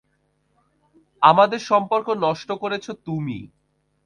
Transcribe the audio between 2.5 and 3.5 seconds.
করেছো তুমি।